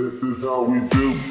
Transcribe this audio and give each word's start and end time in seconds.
This 0.00 0.22
is 0.22 0.40
how 0.40 0.62
we 0.62 0.80
do. 0.88 1.29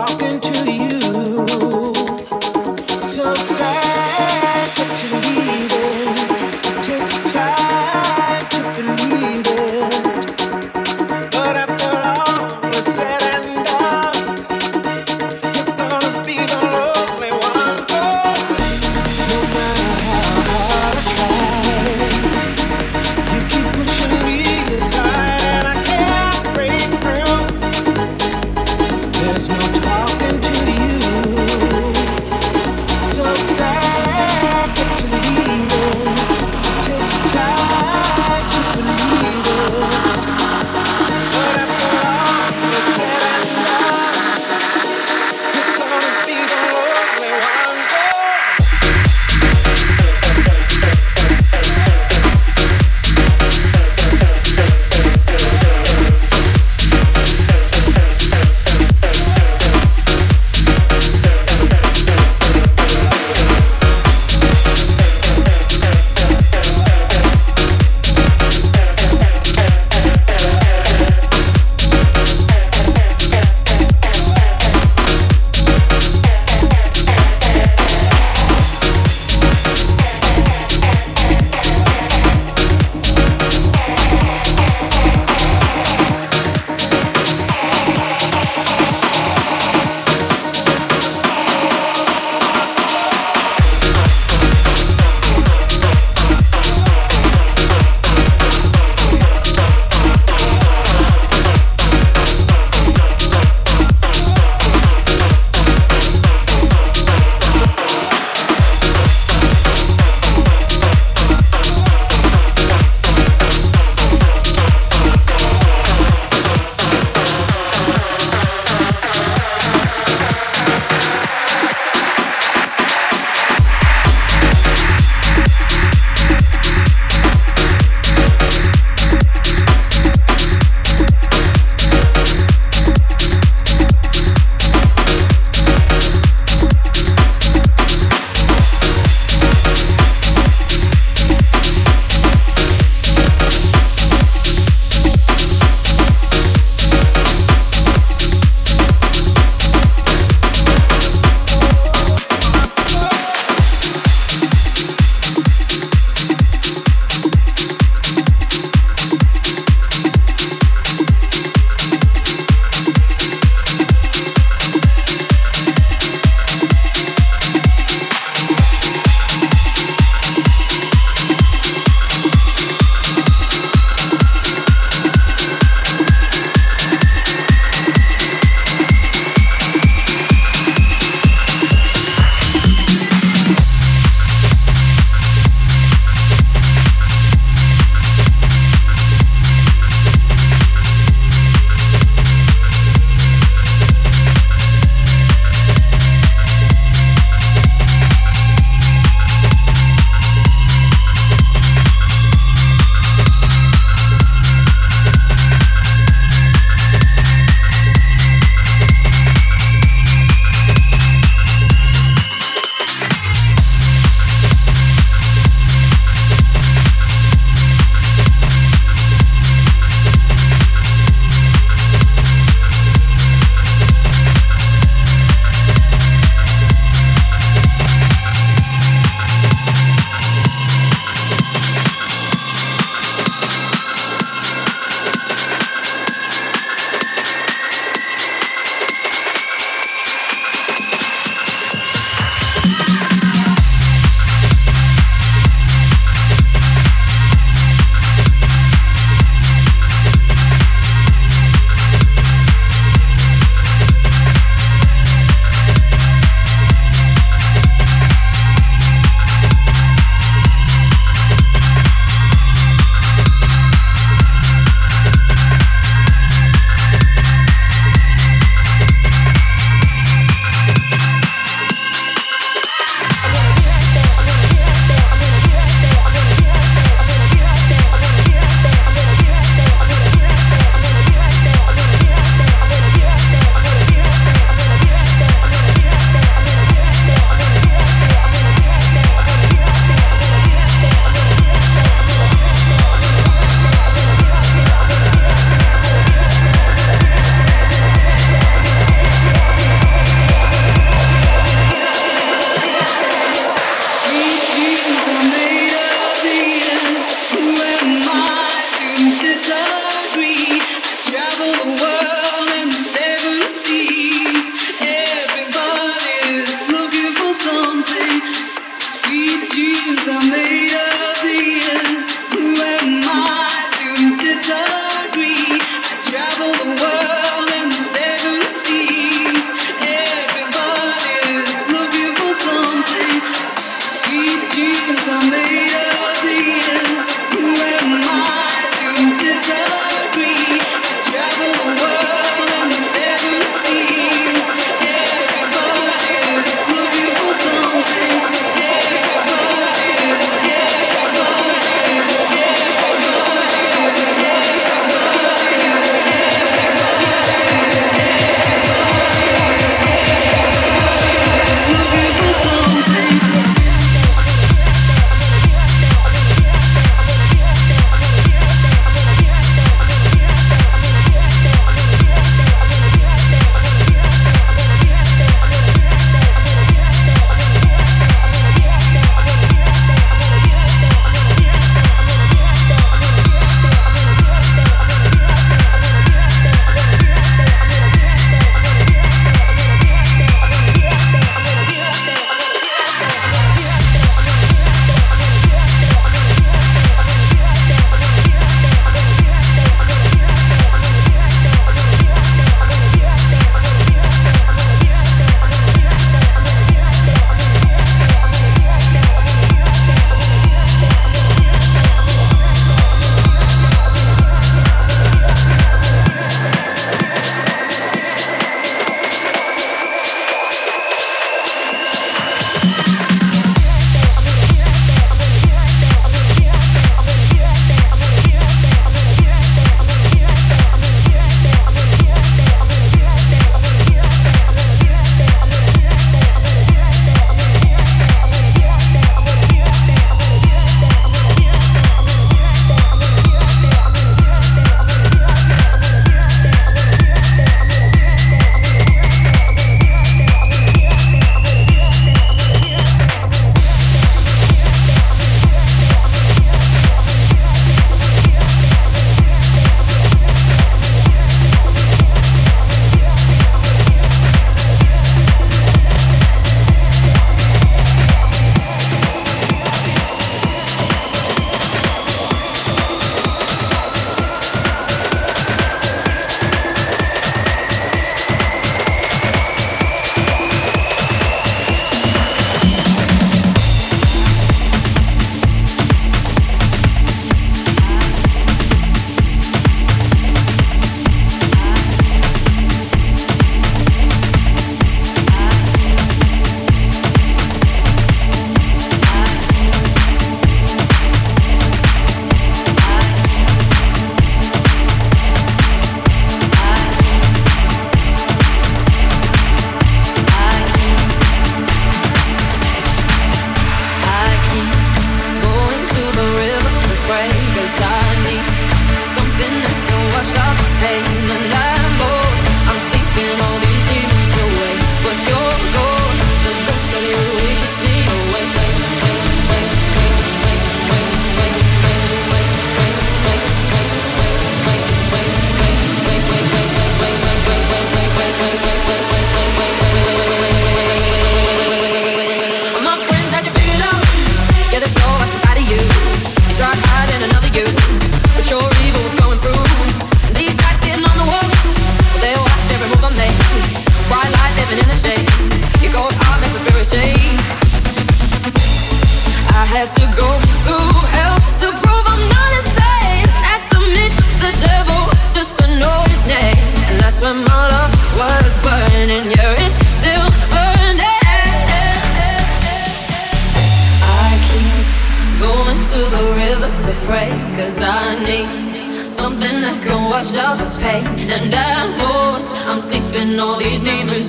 Inside 0.00 0.87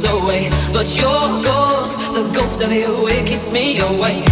away. 0.03 0.49
But 0.71 0.95
your 0.97 1.43
ghost, 1.43 1.99
the 2.13 2.29
ghost 2.33 2.61
of 2.61 2.71
you, 2.71 3.07
it 3.07 3.27
keeps 3.27 3.51
me 3.51 3.79
away. 3.79 4.23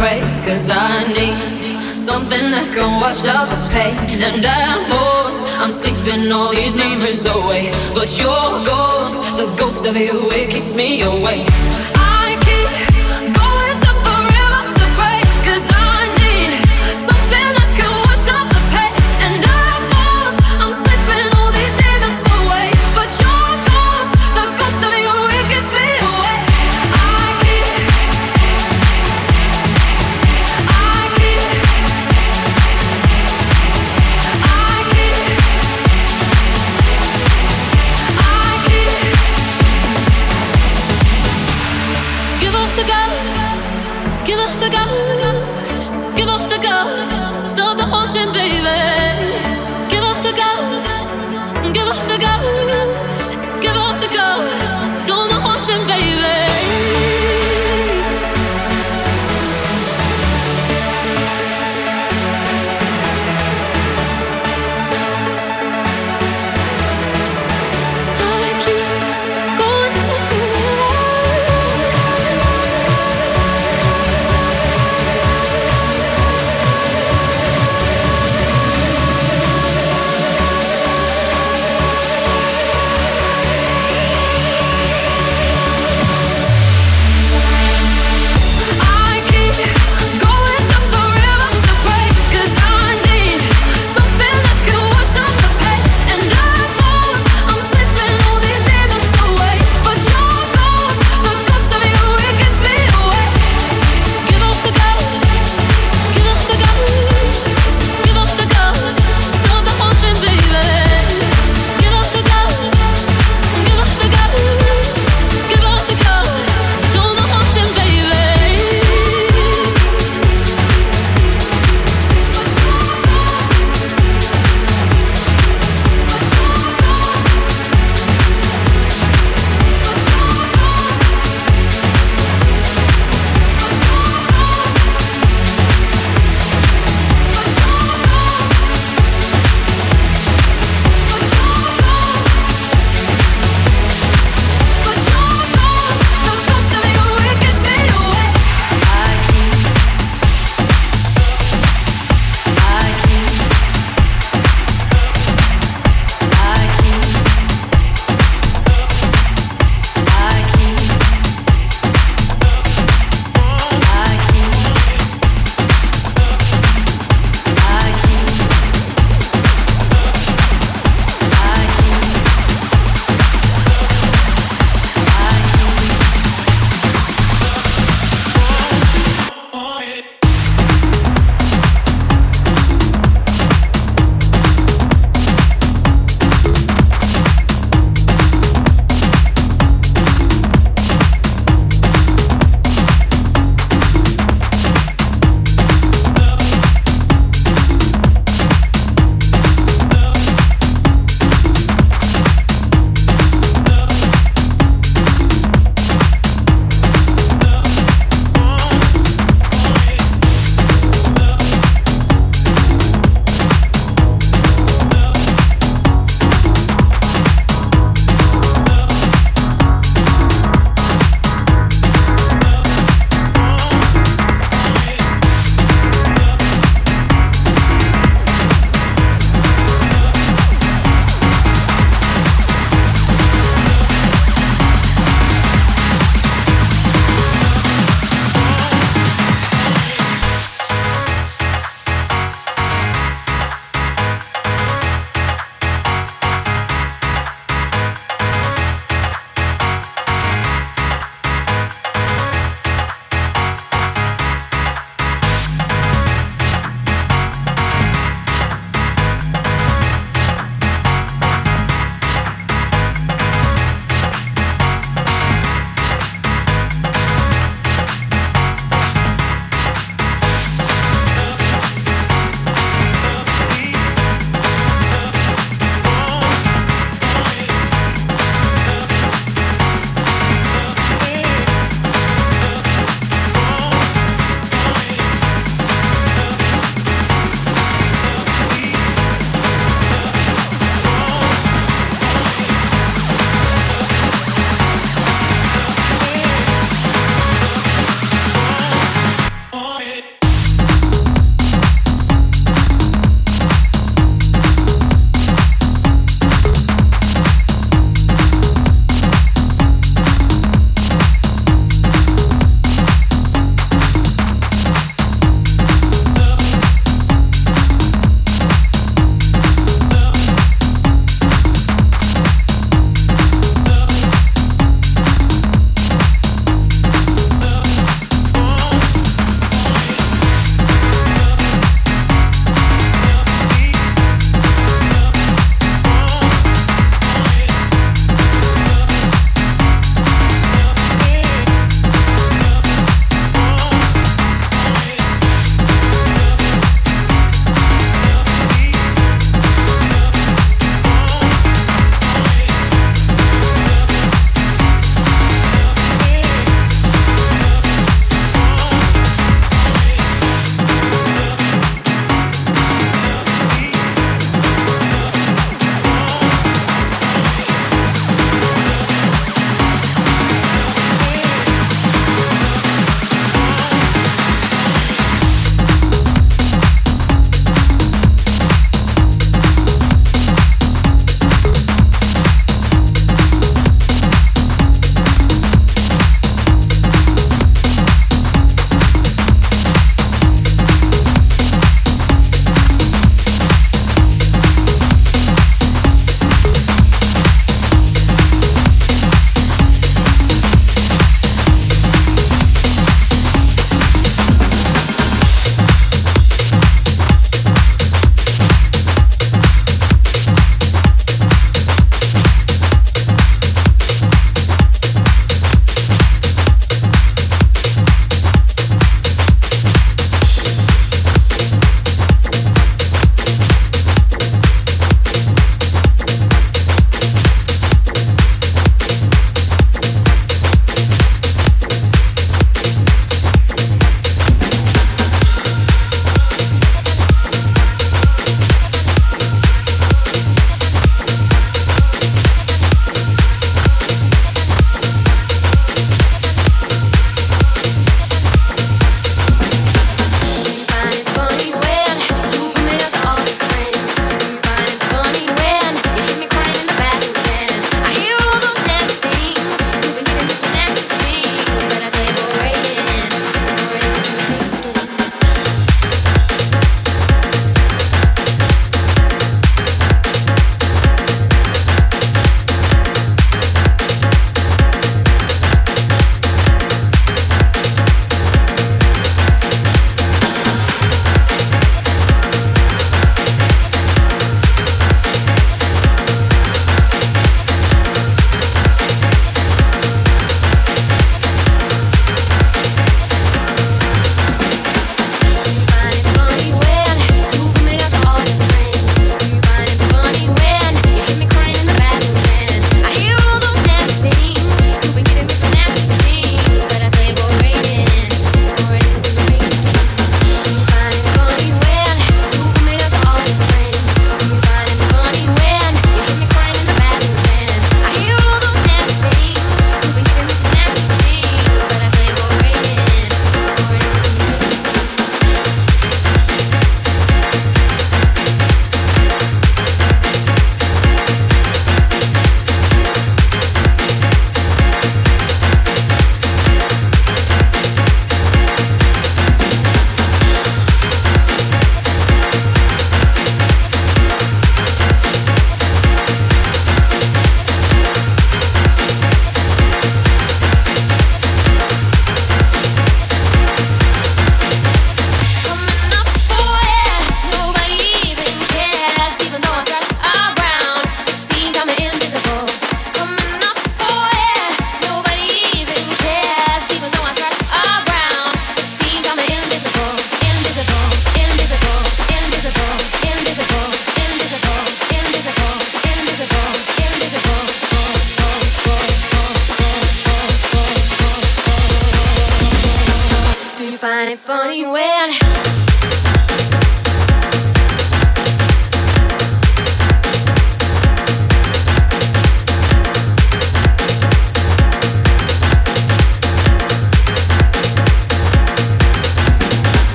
pray, 0.00 0.20
cause 0.46 0.70
I 0.70 1.04
need 1.12 1.94
something 1.94 2.50
that 2.54 2.72
can 2.72 3.00
wash 3.02 3.26
out 3.26 3.48
the 3.52 3.60
pain. 3.68 4.22
And 4.22 4.46
I 4.46 4.88
was, 4.88 5.44
I'm 5.60 5.70
sleeping 5.70 6.32
all 6.32 6.50
these 6.50 6.74
demons 6.74 7.26
away. 7.26 7.70
But 7.92 8.08
your 8.18 8.44
ghost, 8.64 9.20
the 9.36 9.46
ghost 9.60 9.84
of 9.84 9.96
you, 9.96 10.16
it 10.32 10.50
keeps 10.50 10.74
me 10.74 11.02
awake. 11.02 11.46